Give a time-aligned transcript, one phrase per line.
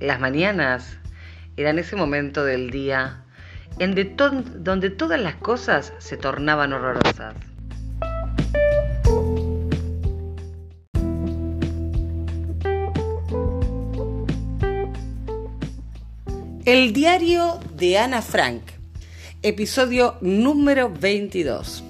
[0.00, 0.96] Las mañanas
[1.58, 3.22] eran ese momento del día
[3.78, 7.34] en donde todas las cosas se tornaban horrorosas.
[16.64, 18.62] El diario de Ana Frank,
[19.42, 21.84] episodio número 22.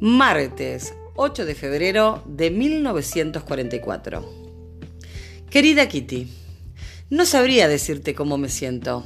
[0.00, 4.40] Martes 8 de febrero de 1944.
[5.50, 6.40] Querida Kitty,
[7.10, 9.04] no sabría decirte cómo me siento.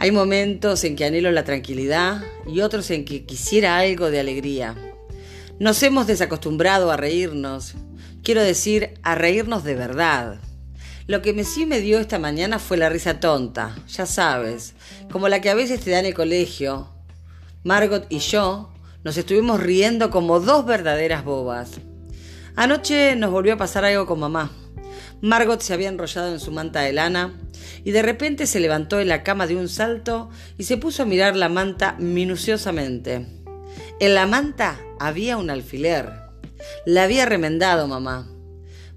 [0.00, 4.74] Hay momentos en que anhelo la tranquilidad y otros en que quisiera algo de alegría.
[5.60, 7.74] Nos hemos desacostumbrado a reírnos,
[8.22, 10.40] quiero decir, a reírnos de verdad.
[11.06, 14.74] Lo que me sí me dio esta mañana fue la risa tonta, ya sabes,
[15.10, 16.92] como la que a veces te da en el colegio.
[17.62, 18.72] Margot y yo
[19.04, 21.80] nos estuvimos riendo como dos verdaderas bobas.
[22.56, 24.50] Anoche nos volvió a pasar algo con mamá.
[25.20, 27.34] Margot se había enrollado en su manta de lana
[27.84, 31.06] y de repente se levantó en la cama de un salto y se puso a
[31.06, 33.26] mirar la manta minuciosamente.
[34.00, 36.12] En la manta había un alfiler.
[36.86, 38.28] La había remendado mamá.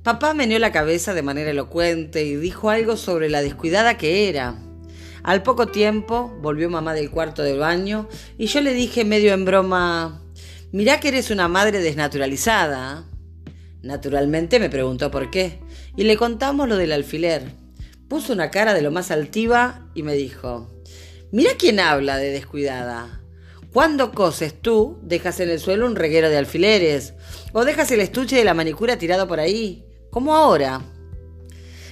[0.03, 4.55] Papá meneó la cabeza de manera elocuente y dijo algo sobre la descuidada que era.
[5.23, 9.45] Al poco tiempo volvió mamá del cuarto del baño y yo le dije medio en
[9.45, 10.21] broma,
[10.71, 13.05] mirá que eres una madre desnaturalizada.
[13.83, 15.59] Naturalmente me preguntó por qué
[15.95, 17.43] y le contamos lo del alfiler.
[18.07, 20.69] Puso una cara de lo más altiva y me dijo,
[21.31, 23.21] mirá quién habla de descuidada.
[23.71, 27.13] Cuando coses tú, dejas en el suelo un reguero de alfileres
[27.53, 30.81] o dejas el estuche de la manicura tirado por ahí como ahora.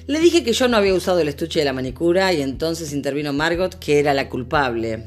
[0.07, 3.31] Le dije que yo no había usado el estuche de la manicura y entonces intervino
[3.31, 5.05] Margot, que era la culpable.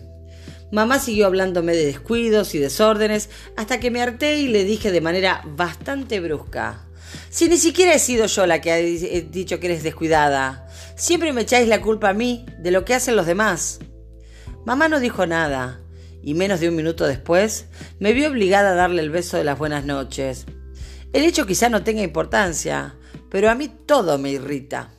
[0.70, 5.02] Mamá siguió hablándome de descuidos y desórdenes hasta que me harté y le dije de
[5.02, 6.86] manera bastante brusca.
[7.30, 10.66] Si ni siquiera he sido yo la que ha dicho que eres descuidada.
[10.96, 13.80] Siempre me echáis la culpa a mí de lo que hacen los demás.
[14.64, 15.80] Mamá no dijo nada,
[16.22, 17.66] y menos de un minuto después
[17.98, 20.46] me vi obligada a darle el beso de las buenas noches.
[21.12, 22.94] El hecho quizá no tenga importancia,
[23.28, 24.90] pero a mí todo me irrita.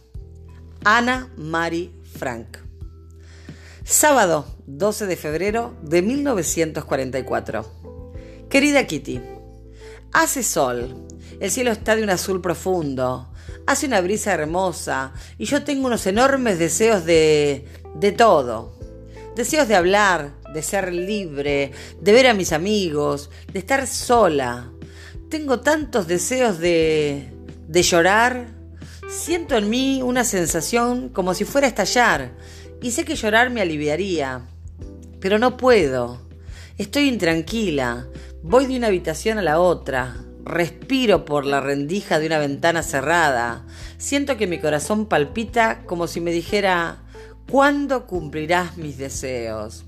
[0.84, 2.58] Ana Mari Frank.
[3.86, 7.66] Sábado 12 de febrero de 1944.
[8.50, 9.22] Querida Kitty,
[10.12, 11.08] hace sol,
[11.40, 13.30] el cielo está de un azul profundo,
[13.66, 17.66] hace una brisa hermosa y yo tengo unos enormes deseos de...
[17.96, 18.78] de todo.
[19.36, 24.72] Deseos de hablar, de ser libre, de ver a mis amigos, de estar sola.
[25.30, 27.34] Tengo tantos deseos de
[27.68, 28.54] de llorar,
[29.10, 32.32] siento en mí una sensación como si fuera a estallar
[32.82, 34.42] y sé que llorar me aliviaría,
[35.20, 36.22] pero no puedo.
[36.78, 38.08] Estoy intranquila,
[38.42, 43.66] voy de una habitación a la otra, respiro por la rendija de una ventana cerrada,
[43.98, 47.04] siento que mi corazón palpita como si me dijera,
[47.50, 49.86] ¿cuándo cumplirás mis deseos?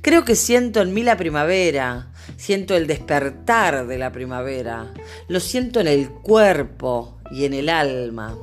[0.00, 4.92] Creo que siento en mí la primavera, siento el despertar de la primavera,
[5.28, 8.36] lo siento en el cuerpo y en el alma.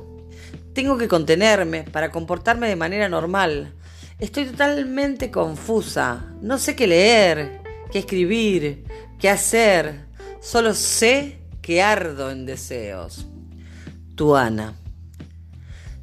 [0.72, 3.74] Tengo que contenerme para comportarme de manera normal.
[4.18, 7.60] Estoy totalmente confusa, no sé qué leer,
[7.90, 8.84] qué escribir,
[9.18, 10.06] qué hacer,
[10.40, 11.37] solo sé
[11.68, 13.26] que ardo en deseos.
[14.14, 14.74] Tu Ana.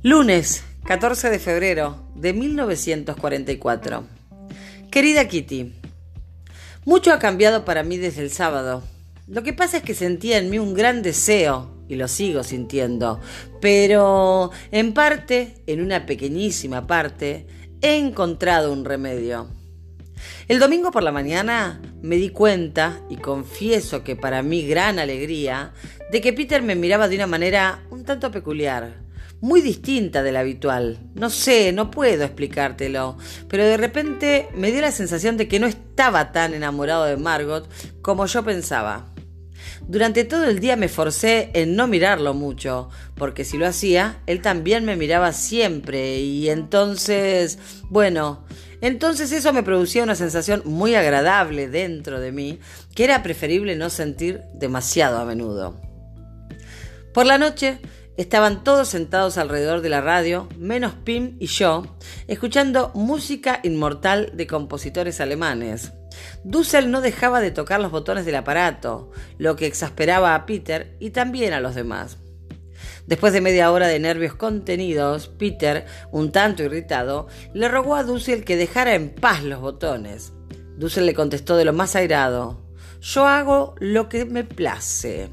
[0.03, 4.03] Lunes 14 de febrero de 1944.
[4.91, 5.73] Querida Kitty,
[6.85, 8.83] mucho ha cambiado para mí desde el sábado.
[9.27, 13.19] Lo que pasa es que sentía en mí un gran deseo, y lo sigo sintiendo,
[13.59, 17.47] pero en parte, en una pequeñísima parte,
[17.81, 19.49] he encontrado un remedio.
[20.47, 25.73] El domingo por la mañana me di cuenta, y confieso que para mí gran alegría,
[26.11, 29.05] de que Peter me miraba de una manera un tanto peculiar
[29.41, 30.97] muy distinta de la habitual.
[31.13, 35.67] No sé, no puedo explicártelo, pero de repente me dio la sensación de que no
[35.67, 37.69] estaba tan enamorado de Margot
[38.01, 39.05] como yo pensaba.
[39.87, 44.41] Durante todo el día me forcé en no mirarlo mucho, porque si lo hacía, él
[44.41, 48.45] también me miraba siempre y entonces, bueno,
[48.85, 52.59] entonces eso me producía una sensación muy agradable dentro de mí,
[52.93, 55.79] que era preferible no sentir demasiado a menudo.
[57.14, 57.79] Por la noche
[58.17, 61.97] Estaban todos sentados alrededor de la radio, menos Pim y yo,
[62.28, 65.91] escuchando música inmortal de compositores alemanes.
[66.46, 71.09] Dussel no dejaba de tocar los botones del aparato, lo que exasperaba a Peter y
[71.09, 72.17] también a los demás.
[73.07, 78.43] Después de media hora de nervios contenidos, Peter, un tanto irritado, le rogó a Dussel
[78.43, 80.34] que dejara en paz los botones.
[80.78, 82.66] Dussel le contestó de lo más airado:
[83.02, 85.29] Yo hago lo que me place.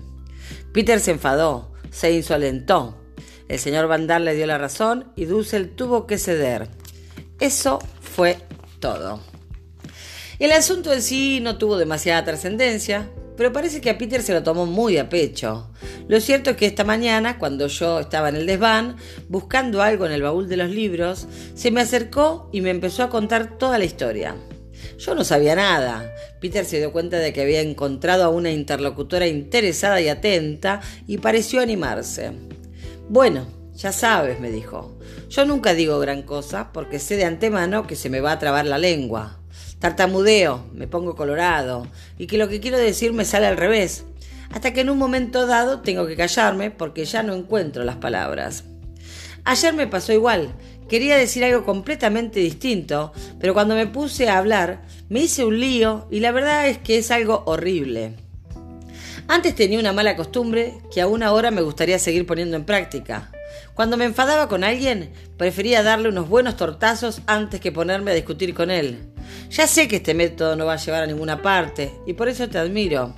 [0.72, 2.96] Peter se enfadó se insolentó.
[3.48, 6.69] El señor Vandal le dio la razón y Dussel tuvo que ceder.
[7.38, 8.38] Eso fue
[8.80, 9.20] todo.
[10.38, 14.43] El asunto en sí no tuvo demasiada trascendencia, pero parece que a Peter se lo
[14.43, 15.70] tomó muy a pecho.
[16.08, 18.96] Lo cierto es que esta mañana, cuando yo estaba en el desván,
[19.29, 23.11] buscando algo en el baúl de los libros, se me acercó y me empezó a
[23.11, 24.37] contar toda la historia.
[24.99, 26.12] Yo no sabía nada.
[26.40, 31.19] Peter se dio cuenta de que había encontrado a una interlocutora interesada y atenta y
[31.19, 32.32] pareció animarse.
[33.08, 34.99] Bueno, ya sabes, me dijo.
[35.29, 38.67] Yo nunca digo gran cosa porque sé de antemano que se me va a trabar
[38.67, 39.41] la lengua.
[39.82, 44.05] Tartamudeo, me pongo colorado y que lo que quiero decir me sale al revés.
[44.52, 48.62] Hasta que en un momento dado tengo que callarme porque ya no encuentro las palabras.
[49.43, 50.55] Ayer me pasó igual.
[50.88, 56.06] Quería decir algo completamente distinto, pero cuando me puse a hablar me hice un lío
[56.12, 58.14] y la verdad es que es algo horrible.
[59.26, 63.32] Antes tenía una mala costumbre que aún ahora me gustaría seguir poniendo en práctica.
[63.75, 68.55] Cuando me enfadaba con alguien, prefería darle unos buenos tortazos antes que ponerme a discutir
[68.55, 69.11] con él.
[69.50, 72.49] Ya sé que este método no va a llevar a ninguna parte, y por eso
[72.49, 73.14] te admiro.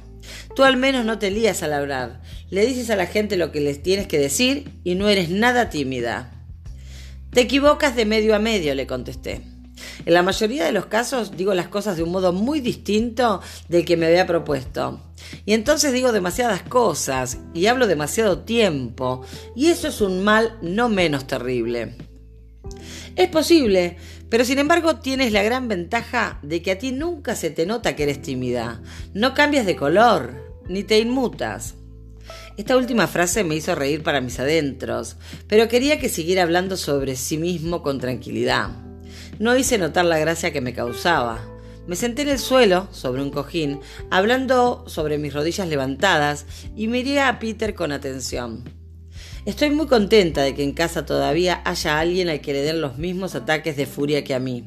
[0.55, 3.61] Tú al menos no te lías al hablar, le dices a la gente lo que
[3.61, 6.33] les tienes que decir y no eres nada tímida.
[7.31, 9.43] Te equivocas de medio a medio, le contesté.
[10.07, 13.85] En la mayoría de los casos digo las cosas de un modo muy distinto del
[13.85, 15.01] que me había propuesto.
[15.45, 19.25] Y entonces digo demasiadas cosas y hablo demasiado tiempo,
[19.57, 21.97] y eso es un mal no menos terrible.
[23.17, 23.97] Es posible,
[24.31, 27.97] pero sin embargo tienes la gran ventaja de que a ti nunca se te nota
[27.97, 28.82] que eres tímida.
[29.12, 31.75] No cambias de color, ni te inmutas.
[32.56, 35.17] Esta última frase me hizo reír para mis adentros,
[35.49, 38.71] pero quería que siguiera hablando sobre sí mismo con tranquilidad.
[39.38, 41.44] No hice notar la gracia que me causaba.
[41.87, 43.81] Me senté en el suelo, sobre un cojín,
[44.11, 48.65] hablando sobre mis rodillas levantadas, y miré a Peter con atención.
[49.46, 52.96] Estoy muy contenta de que en casa todavía haya alguien al que le den los
[52.96, 54.64] mismos ataques de furia que a mí.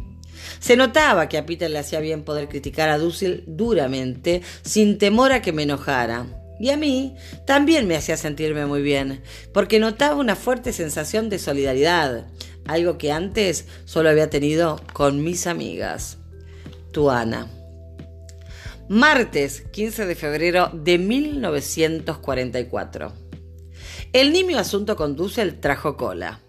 [0.59, 5.31] Se notaba que a Peter le hacía bien poder criticar a Dussel duramente, sin temor
[5.31, 6.27] a que me enojara.
[6.59, 7.15] Y a mí
[7.47, 12.27] también me hacía sentirme muy bien, porque notaba una fuerte sensación de solidaridad,
[12.65, 16.19] algo que antes solo había tenido con mis amigas.
[16.91, 17.47] Tu Ana.
[18.89, 23.26] Martes 15 de febrero de 1944.
[24.13, 26.39] El nimio asunto con Dussel trajo cola.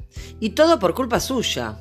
[0.40, 1.76] Y todo por culpa suya.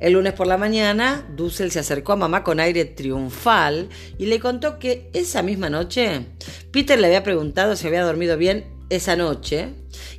[0.00, 3.88] El lunes por la mañana, Dussel se acercó a mamá con aire triunfal
[4.18, 6.26] y le contó que esa misma noche
[6.72, 9.68] Peter le había preguntado si había dormido bien esa noche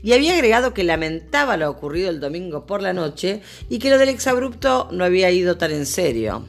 [0.02, 3.98] y había agregado que lamentaba lo ocurrido el domingo por la noche y que lo
[3.98, 6.46] del exabrupto no había ido tan en serio.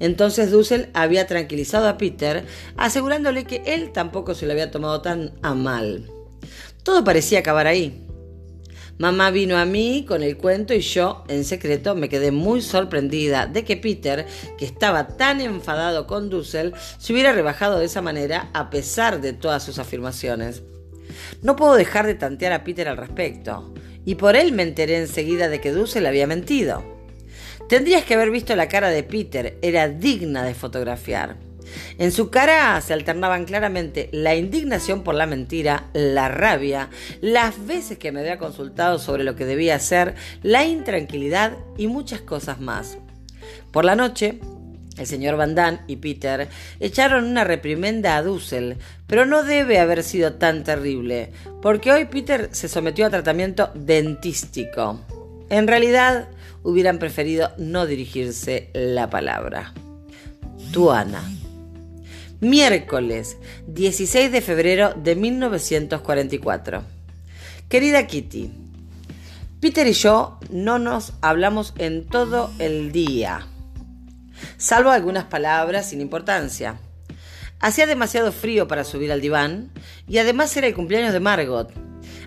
[0.00, 2.46] Entonces Dussel había tranquilizado a Peter,
[2.78, 6.13] asegurándole que él tampoco se lo había tomado tan a mal.
[6.84, 8.06] Todo parecía acabar ahí.
[8.98, 13.46] Mamá vino a mí con el cuento y yo, en secreto, me quedé muy sorprendida
[13.46, 14.24] de que Peter,
[14.56, 19.32] que estaba tan enfadado con Dussel, se hubiera rebajado de esa manera a pesar de
[19.32, 20.62] todas sus afirmaciones.
[21.42, 25.48] No puedo dejar de tantear a Peter al respecto, y por él me enteré enseguida
[25.48, 26.84] de que Dussel había mentido.
[27.68, 31.36] Tendrías que haber visto la cara de Peter, era digna de fotografiar.
[31.98, 36.90] En su cara se alternaban claramente la indignación por la mentira, la rabia,
[37.20, 42.20] las veces que me había consultado sobre lo que debía hacer, la intranquilidad y muchas
[42.20, 42.98] cosas más.
[43.70, 44.38] Por la noche,
[44.96, 50.02] el señor Van Damme y Peter echaron una reprimenda a Dussel, pero no debe haber
[50.02, 55.00] sido tan terrible, porque hoy Peter se sometió a tratamiento dentístico.
[55.50, 56.28] En realidad,
[56.62, 59.74] hubieran preferido no dirigirse la palabra.
[60.72, 61.22] Tu Ana.
[62.40, 63.36] Miércoles
[63.68, 66.82] 16 de febrero de 1944.
[67.68, 68.50] Querida Kitty,
[69.60, 73.46] Peter y yo no nos hablamos en todo el día,
[74.56, 76.80] salvo algunas palabras sin importancia.
[77.60, 79.70] Hacía demasiado frío para subir al diván
[80.08, 81.72] y además era el cumpleaños de Margot.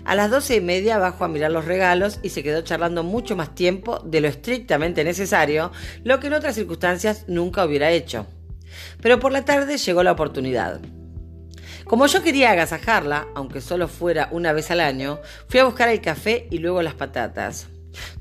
[0.04, 3.36] A las doce y media bajó a mirar los regalos y se quedó charlando mucho
[3.36, 5.70] más tiempo de lo estrictamente necesario,
[6.02, 8.26] lo que en otras circunstancias nunca hubiera hecho.
[9.00, 10.80] Pero por la tarde llegó la oportunidad.
[11.84, 16.02] Como yo quería agasajarla, aunque solo fuera una vez al año, fui a buscar el
[16.02, 17.68] café y luego las patatas.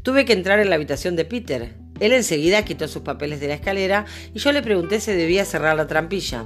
[0.03, 1.75] Tuve que entrar en la habitación de Peter.
[1.99, 5.75] Él enseguida quitó sus papeles de la escalera y yo le pregunté si debía cerrar
[5.75, 6.45] la trampilla.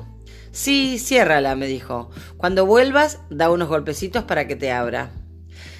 [0.51, 2.09] Sí, ciérrala, me dijo.
[2.37, 5.11] Cuando vuelvas, da unos golpecitos para que te abra.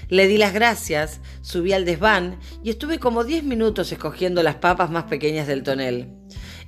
[0.10, 4.92] Le di las gracias, subí al desván y estuve como diez minutos escogiendo las papas
[4.92, 6.21] más pequeñas del tonel.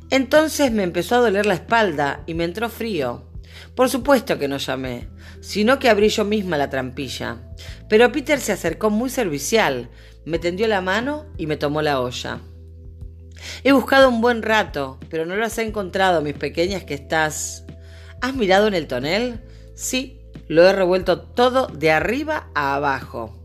[0.09, 3.29] Entonces me empezó a doler la espalda y me entró frío.
[3.75, 5.09] Por supuesto que no llamé,
[5.41, 7.37] sino que abrí yo misma la trampilla.
[7.89, 9.89] Pero Peter se acercó muy servicial,
[10.25, 12.39] me tendió la mano y me tomó la olla.
[13.63, 17.65] He buscado un buen rato, pero no las he encontrado, mis pequeñas, que estás...
[18.21, 19.41] ¿Has mirado en el tonel?
[19.75, 23.42] Sí, lo he revuelto todo de arriba a abajo.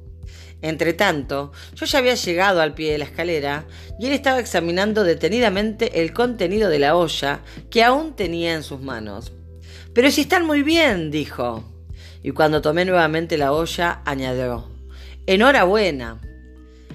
[0.60, 3.66] Entretanto, yo ya había llegado al pie de la escalera
[3.98, 8.80] y él estaba examinando detenidamente el contenido de la olla que aún tenía en sus
[8.80, 9.32] manos.
[9.94, 11.64] Pero si están muy bien, dijo.
[12.22, 14.68] Y cuando tomé nuevamente la olla, añadió,
[15.26, 16.20] Enhorabuena.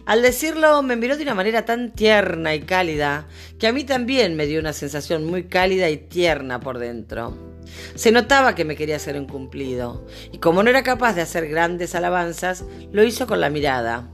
[0.05, 3.27] Al decirlo, me miró de una manera tan tierna y cálida
[3.57, 7.52] que a mí también me dio una sensación muy cálida y tierna por dentro.
[7.95, 11.47] Se notaba que me quería hacer un cumplido, y como no era capaz de hacer
[11.47, 14.09] grandes alabanzas, lo hizo con la mirada.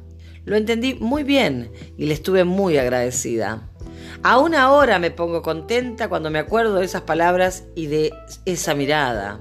[0.45, 3.69] Lo entendí muy bien y le estuve muy agradecida.
[4.23, 8.13] Aún ahora me pongo contenta cuando me acuerdo de esas palabras y de
[8.45, 9.39] esa mirada.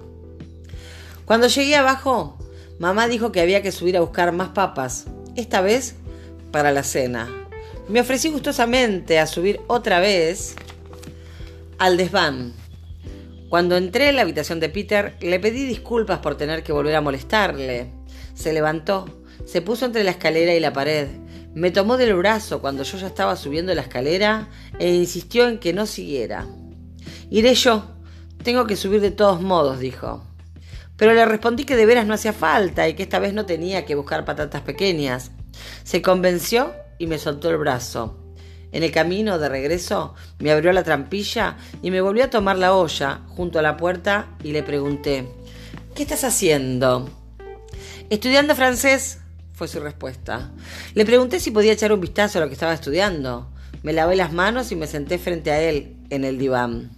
[1.25, 2.39] Cuando llegué abajo,
[2.79, 5.97] mamá dijo que había que subir a buscar más papas, esta vez
[6.53, 7.29] para la cena.
[7.89, 10.55] Me ofrecí gustosamente a subir otra vez
[11.79, 12.53] al desván.
[13.49, 17.01] Cuando entré en la habitación de Peter, le pedí disculpas por tener que volver a
[17.01, 17.93] molestarle.
[18.35, 21.09] Se levantó, se puso entre la escalera y la pared,
[21.55, 25.73] me tomó del brazo cuando yo ya estaba subiendo la escalera e insistió en que
[25.73, 26.47] no siguiera.
[27.31, 27.97] Iré yo.
[28.45, 30.23] Tengo que subir de todos modos, dijo.
[30.97, 33.85] Pero le respondí que de veras no hacía falta y que esta vez no tenía
[33.85, 35.33] que buscar patatas pequeñas.
[35.83, 38.18] Se convenció y me soltó el brazo.
[38.73, 42.75] En el camino de regreso me abrió la trampilla y me volvió a tomar la
[42.75, 45.29] olla junto a la puerta y le pregunté,
[45.95, 47.09] ¿qué estás haciendo?
[48.11, 49.21] Estudiando francés,
[49.53, 50.51] fue su respuesta.
[50.95, 53.51] Le pregunté si podía echar un vistazo a lo que estaba estudiando.
[53.83, 56.98] Me lavé las manos y me senté frente a él en el diván.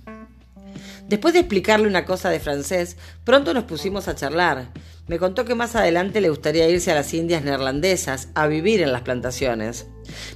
[1.10, 4.70] Después de explicarle una cosa de francés, pronto nos pusimos a charlar.
[5.08, 8.92] Me contó que más adelante le gustaría irse a las Indias neerlandesas, a vivir en
[8.92, 9.88] las plantaciones.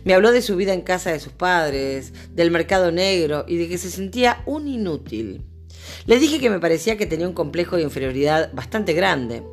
[0.02, 3.68] Me habló de su vida en casa de sus padres, del mercado negro y de
[3.68, 5.44] que se sentía un inútil.
[6.06, 9.44] Le dije que me parecía que tenía un complejo de inferioridad bastante grande.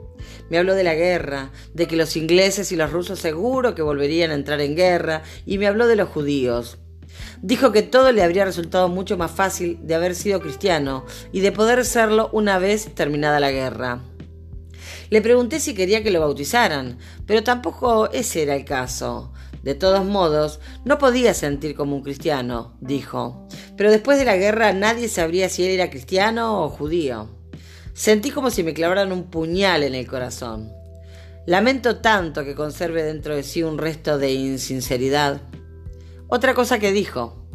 [0.49, 4.31] Me habló de la guerra, de que los ingleses y los rusos seguro que volverían
[4.31, 6.79] a entrar en guerra, y me habló de los judíos.
[7.41, 11.51] Dijo que todo le habría resultado mucho más fácil de haber sido cristiano y de
[11.51, 14.01] poder serlo una vez terminada la guerra.
[15.09, 19.33] Le pregunté si quería que lo bautizaran, pero tampoco ese era el caso.
[19.63, 23.47] De todos modos, no podía sentir como un cristiano, dijo.
[23.77, 27.29] Pero después de la guerra nadie sabría si él era cristiano o judío.
[27.93, 30.71] Sentí como si me clavaran un puñal en el corazón.
[31.45, 35.41] Lamento tanto que conserve dentro de sí un resto de insinceridad.
[36.33, 37.45] Otra cosa que dijo.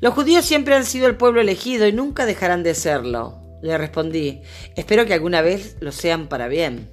[0.00, 3.40] Los judíos siempre han sido el pueblo elegido y nunca dejarán de serlo.
[3.62, 4.42] Le respondí,
[4.76, 6.88] espero que alguna vez lo sean para bien.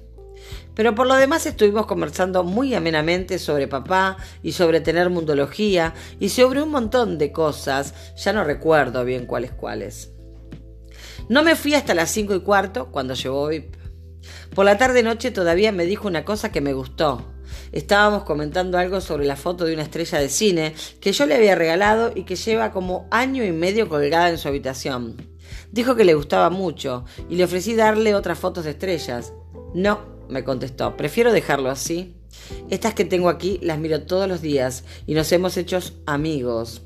[0.74, 6.30] Pero por lo demás estuvimos conversando muy amenamente sobre papá y sobre tener mundología y
[6.30, 10.10] sobre un montón de cosas, ya no recuerdo bien cuáles cuáles.
[11.28, 13.76] No me fui hasta las cinco y cuarto cuando llegó VIP.
[14.52, 17.24] Por la tarde noche todavía me dijo una cosa que me gustó.
[17.72, 21.54] Estábamos comentando algo sobre la foto de una estrella de cine que yo le había
[21.54, 25.16] regalado y que lleva como año y medio colgada en su habitación.
[25.70, 29.32] Dijo que le gustaba mucho y le ofrecí darle otras fotos de estrellas.
[29.74, 32.16] No, me contestó, prefiero dejarlo así.
[32.70, 36.82] Estas que tengo aquí las miro todos los días y nos hemos hecho amigos.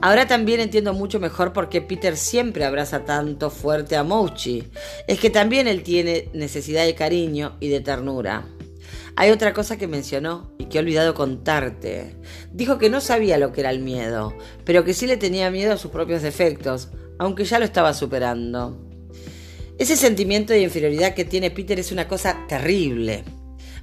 [0.00, 4.64] Ahora también entiendo mucho mejor por qué Peter siempre abraza tanto fuerte a Mochi.
[5.06, 8.46] Es que también él tiene necesidad de cariño y de ternura.
[9.20, 12.14] Hay otra cosa que mencionó y que he olvidado contarte.
[12.52, 14.32] Dijo que no sabía lo que era el miedo,
[14.64, 18.80] pero que sí le tenía miedo a sus propios defectos, aunque ya lo estaba superando.
[19.76, 23.24] Ese sentimiento de inferioridad que tiene Peter es una cosa terrible.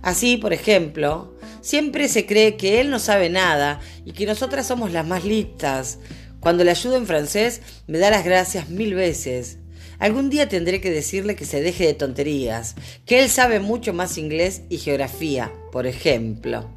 [0.01, 4.93] Así, por ejemplo, siempre se cree que él no sabe nada y que nosotras somos
[4.93, 5.99] las más listas.
[6.39, 9.57] Cuando le ayudo en francés, me da las gracias mil veces.
[9.99, 12.75] Algún día tendré que decirle que se deje de tonterías,
[13.05, 16.69] que él sabe mucho más inglés y geografía, por ejemplo.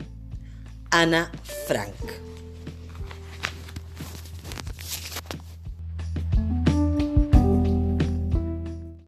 [0.90, 1.32] Ana
[1.66, 2.27] Frank.